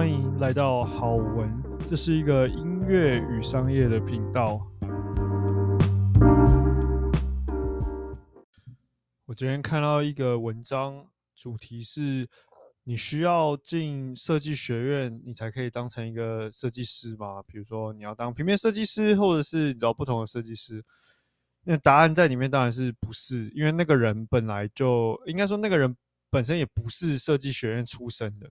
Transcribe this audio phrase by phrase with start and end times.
[0.00, 4.58] 欢迎来到好文，这是一个音乐与商业的频道。
[9.26, 11.06] 我今天看到一个文章，
[11.36, 12.26] 主题是：
[12.84, 17.42] 你需要进设计学院，你才可以当成一个设计师吗？
[17.46, 20.82] 比如说，你要当平面设计师，或者是你找不同的设计师？
[21.64, 25.94] 那答案在里面当然是不是，因为那个人本来就应该说，那个人
[26.30, 28.50] 本身也不是设计学院出身的。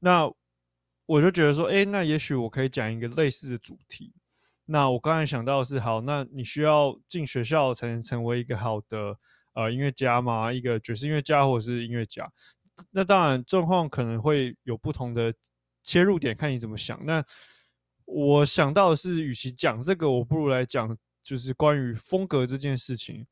[0.00, 0.28] 那
[1.12, 4.14] 我就觉得说，诶，那也许我可以讲一个类似的主题。
[4.64, 9.18] 那我刚才想到的是，好，那你需要进学校才能成为一个好的
[9.52, 10.50] 呃音乐家吗？
[10.50, 12.32] 一个爵士音乐家或者是音乐家？
[12.90, 15.34] 那当然状况可能会有不同的
[15.82, 16.98] 切入点，看你怎么想。
[17.04, 17.22] 那
[18.06, 23.26] 我想到的是，与其讲这个，我不如来讲就是关于风格这件事情，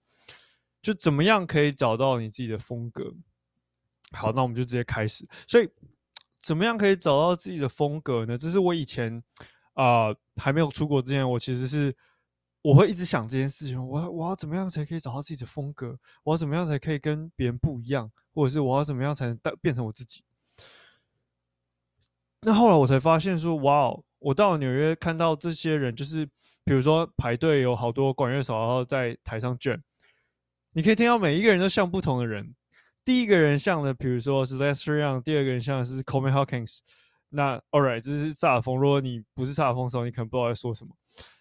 [0.83, 3.15] 就怎么样可以找到你自己的风格。
[4.13, 5.27] 好，那我们就直接开始。
[5.49, 5.67] 所以。
[6.41, 8.37] 怎么样可以找到自己的风格呢？
[8.37, 9.23] 这是我以前
[9.75, 11.95] 啊、还没有出国之前，我其实是
[12.63, 13.83] 我会一直想这件事情。
[13.87, 15.99] 我我要怎么样才可以找到自己的风格？
[16.25, 18.11] 我要怎么样才可以跟别人不一样？
[18.33, 20.23] 或者是我要怎么样才能变成我自己？
[22.43, 24.05] 那后来我才发现说，哇哦！
[24.19, 26.27] 我到了纽约看到这些人，就是
[26.65, 29.83] 比如说排队有好多管乐手，然后在台上卷
[30.73, 32.55] 你可以听到每一个人都像不同的人。
[33.11, 36.79] 第一个人像的，比如说是 Lester Young，第二个人像的是 Coleman Hawkins。
[37.31, 38.79] 那 All right，这是萨尔风。
[38.79, 40.95] 如果你不是萨尔风手，你可能不知道在说什么。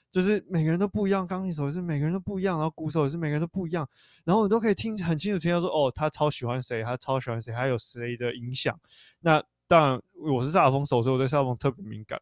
[0.09, 3.87] 就是每个人都不一样，钢琴手是每个人都不一样，然后鼓手也是每个人都不一样。
[4.25, 8.75] 然后你都可以听很清楚听到说，哦，他超喜欢谁，他超喜欢谁，他有谁的影响。
[9.19, 10.01] 那当然，
[10.33, 12.19] 我是萨尔风手，所以我对萨尔风特别敏感。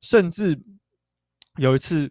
[0.00, 0.56] 甚至
[1.56, 2.08] 有一次，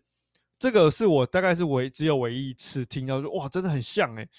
[0.59, 4.29] 这个是我大概是唯只有唯一一次听到说，哇，真的很像哎、欸。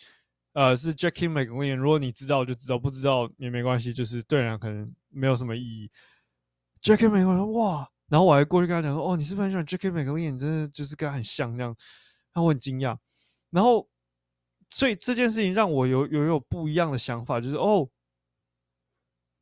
[0.52, 1.76] 呃，是 Jackie McLean。
[1.76, 5.90] 如果你知道就知道，不知道也没关系，就是对人可能没有什么意义。
[6.82, 7.88] Jackie McLean，哇！
[8.08, 10.36] 然后我还过去跟他讲说：“哦，你是不是很喜欢 Jackie McLean？
[10.36, 11.76] 真的就是跟他很像那样。”
[12.34, 12.96] 他会很惊讶。
[13.50, 13.88] 然后，
[14.70, 17.88] 所以这件事情让我有有有不一样的想法，就是哦，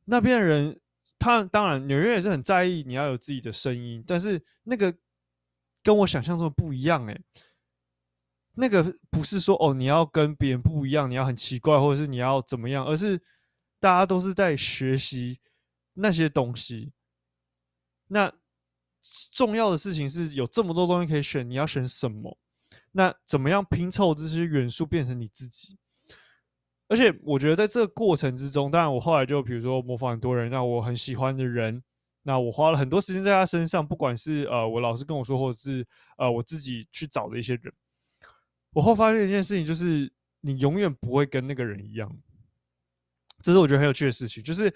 [0.05, 0.79] 那边的人，
[1.17, 4.95] 他当然纽约也是很在意你要有自己的声音，但是那个
[5.83, 7.21] 跟我想象中的不一样，诶。
[8.59, 13.17] 那个不是说哦，你要跟别人不一样，你要很奇怪，或者是你要怎么样，而是
[13.79, 15.39] 大家都是在学习
[15.93, 16.91] 那些东西。
[18.07, 18.29] 那
[19.31, 22.37] 重要的事情是有这么多东西可以选，你要选什么？
[22.91, 25.77] 那怎么样拼凑这些元素变成你自己？
[26.89, 31.81] 而且我觉得在这个过程之中，当然我后来就比如说模仿很多人，那我很喜欢的人，
[32.23, 35.87] 那我花了很多时间在他身上，不管是呃我老师跟我说，或者是
[36.17, 37.73] 呃我自己去找的一些人。
[38.73, 42.15] 我后发现一件事情，就是你永远不会跟那个人一样，
[43.41, 44.43] 这是我觉得很有趣的事情。
[44.43, 44.73] 就是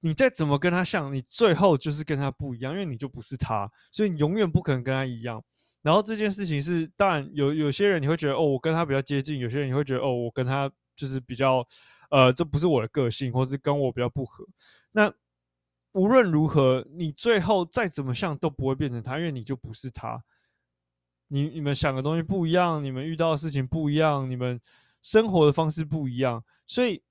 [0.00, 5.42] 你再怎么跟他像，你最后就是跟他不一样，因为你就不是他，所以你永远不可能跟他一样。
[5.82, 11.62] 然后这件事情是，当然有有些人你会觉得哦，我跟他比较接近；有些人你会觉得哦，我跟他就是比较，
[12.10, 14.46] 呃，这不是我的个性，或是跟我比较不合。
[14.92, 15.12] 那
[15.92, 20.24] 无论如何，你最后再怎么像都不会变成他，因为你就不是他。
[21.28, 24.60] 你你们想的东西不一样，你们遇到的事情不一样，你们
[25.02, 27.02] 生活的方式不一样，所以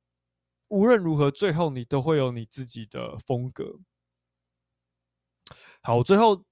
[0.69, 3.79] 无论如何，最后你都会有你自己的风格。
[5.81, 6.45] 好，最后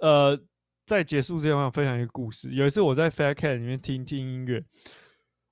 [0.00, 0.38] 呃，
[0.86, 2.50] 在结束之前，我想分享一个故事。
[2.52, 4.64] 有一次我在 Fat Cat 里面听听音乐，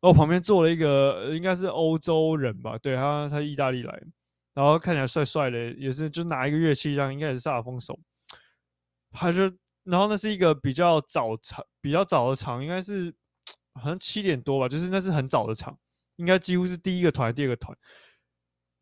[0.00, 4.02] 我旁边坐了一个应该是欧洲人吧，对，他他意大利来，
[4.54, 7.98] 然后看起来帅帅的，也是就拿一个乐器这样，应该也是萨尔风手，
[9.12, 9.52] 他就。
[9.84, 13.14] 然后那是一个比较早场，比较早的场，应该是
[13.74, 15.78] 好像七点多吧，就是那是很早的场，
[16.16, 17.76] 应该几乎是第一个团、第二个团。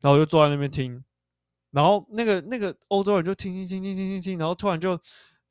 [0.01, 1.01] 然后就坐在那边听，
[1.71, 4.99] 然后那个那个欧洲人就听听听听听听听，然后突然就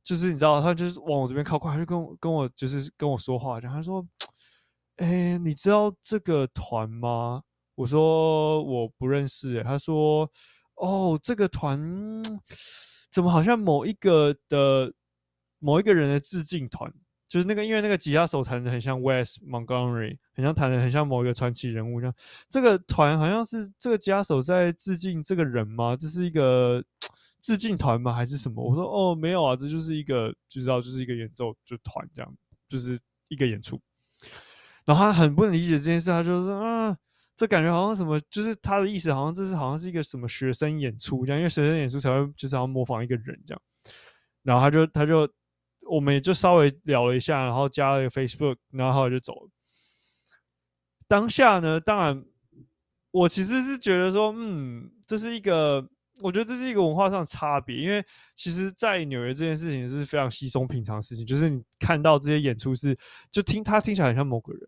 [0.04, 4.06] 就是你知道，他就是往我这边靠过来，他就跟我跟我就是跟我说话，然后他说
[4.98, 7.44] ：“哎，你知道这个团吗？”
[7.76, 10.30] 我说：“我不认识。”他说
[10.76, 11.80] ：“哦，这个团
[13.10, 14.94] 怎么好像某一个的。”
[15.62, 16.92] 某一个人的致敬团，
[17.30, 22.14] 就是那个，因为那个吉他手弹的很像 Wes Montgomery，很像弹的很像某一个传奇人物这样。
[22.50, 25.96] 这个团好像是这个吉他手在致敬这个人吗？
[25.96, 26.84] 这是一个
[27.40, 28.12] 致敬团吗？
[28.12, 28.62] 还是什么？
[28.62, 32.36] 我说哦，没有啊，这就是一个就知道就是一个演奏就团这样，
[32.68, 33.00] 就是
[33.30, 33.80] 一个演出。
[34.84, 36.98] 然后他很不能理解这件事，他就说啊，
[37.36, 43.62] 这感觉好像什么，就是他的意思好像这是好像是一个什么学生演出这样，因为学生演出才会就是要模仿一个人这样。
[44.44, 45.32] 然后他就他就。
[45.92, 49.50] 我们也就稍微聊了一下，然后加了一个 Facebook，然后后来就走了。
[51.06, 52.24] 当下呢，当然
[53.12, 55.86] 我其实是觉得说，嗯，这是一个
[56.22, 58.02] 我觉得这是一个文化上的差别，因为
[58.34, 62.98] 其实，在纽约这件事情是非常稀松平常的事情，就是你看到这些演出是，
[63.30, 64.62] 就听他听起来很像某个人。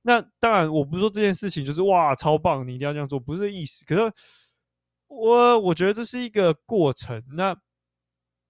[0.00, 3.84] 那当然，我不是说这件事情就是哇超棒，你一定要这样做，不是这意思。
[3.84, 4.12] 可是
[5.08, 7.22] 我我觉得这是一个过程。
[7.34, 7.54] 那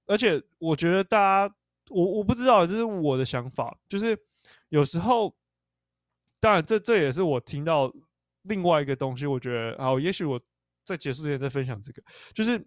[0.07, 1.55] 而且我觉得大家，
[1.91, 4.19] 我我不知道，这是我的想法，就是
[4.71, 5.37] 有时候，
[6.41, 7.93] 当然这这也是我听到
[8.45, 10.41] 另外一个东西，我觉得好，也许我。
[10.83, 12.03] 在结束之前再分享这个，
[12.35, 12.67] 就是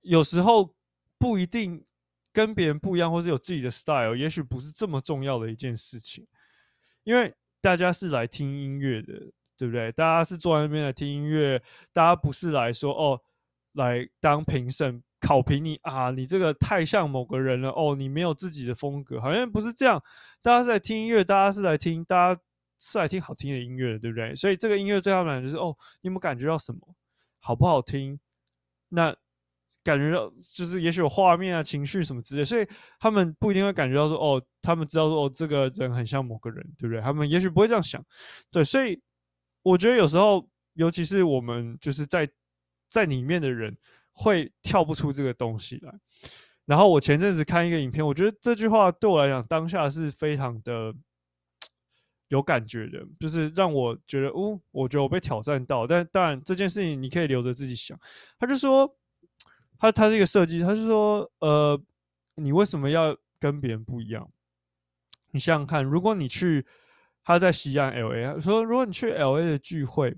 [0.00, 0.74] 有时候
[1.18, 1.84] 不一定
[2.32, 6.26] 跟别人不一样，或是有自己的 style，也许不是这么重要的一件事情。
[7.02, 9.12] 因为大家是来听音乐的，
[9.58, 9.92] 对不对？
[9.92, 11.62] 大家是坐在那边来听音乐，
[11.92, 13.20] 大家不是来说哦，
[13.72, 20.02] 来当评审考评你啊，你这个太像某个人了哦，你没有自己的风格，好像不是这样。
[20.42, 22.40] 大家是来听音乐，大家是来听，大家。
[22.80, 24.32] 是来听好听的音乐的，对不对？
[24.36, 26.78] 所以这个音乐对他们来讲就是哦，你有没有感觉到什么？
[27.40, 28.20] 好不好听？
[28.90, 29.12] 那
[29.82, 32.64] 感觉到就是也许有画面啊、情绪什么之类，所以
[33.00, 37.02] 他们不一定会感觉到说哦，他们知道说哦，这个人很像某个人，对不对？
[37.02, 38.00] 他们也许不会这样想，
[38.52, 38.62] 对。
[38.62, 39.02] 所以
[39.62, 42.30] 我觉得有时候，尤其是我们就是在
[42.88, 43.76] 在里面的人，
[44.18, 45.94] 会跳不出这个东西来。
[46.66, 50.94] 然后我前阵子看一个影片，我觉得这句话对我来讲当下是非常的。
[52.28, 55.86] 有感觉的，就是让我觉得，哦，我觉得我被挑战到。
[55.86, 57.98] 但当然，这件事情你可以留着自己想。
[58.38, 58.94] 他就说，
[59.78, 61.80] 他他是一个设计，他就说，呃，
[62.34, 64.30] 你为什么要跟别人不一样？
[65.30, 66.66] 你想想看，如果你去
[67.24, 70.14] 他在西安 LA，说如果你去 LA 的聚会，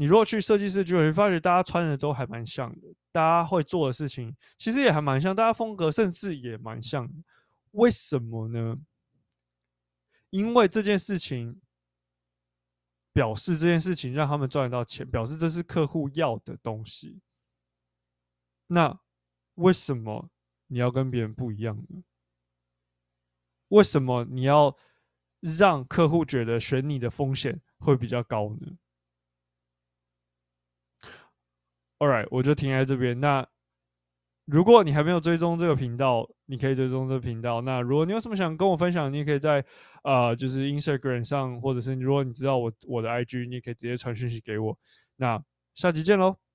[0.00, 7.10] 你如果去设计师聚会，发觉大家穿的都还蛮像的，大家会做的事情其实也还蛮像，大家风格甚至也蛮像。
[7.72, 8.78] 为什么呢？
[10.30, 11.60] 因为这件事情
[13.12, 17.18] 表示这件事情让他们赚得到钱，表示这是客户要的东西。
[18.68, 18.96] 那
[19.54, 20.30] 为什么
[20.68, 22.04] 你要跟别人不一样呢？
[23.66, 24.76] 为什么你要
[25.40, 28.68] 让客户觉得选你的风险会比较高呢
[31.98, 33.20] ？All right，我就停在这边。
[33.20, 33.46] 那。
[34.50, 37.60] 如果你还没有追踪这个频道，你可以追踪这个频道。
[37.60, 39.62] 那如果你有什么想跟我分享，你也可以在、
[40.04, 44.78] 呃，就是 Instagram 上，或者是如果你知道我我的 IG，你也可以直接传讯息给我。
[45.16, 45.38] 那
[45.74, 46.47] 下集见喽。